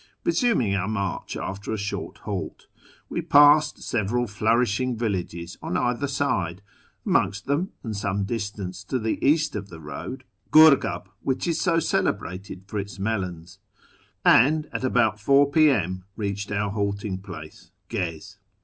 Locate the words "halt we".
2.25-3.21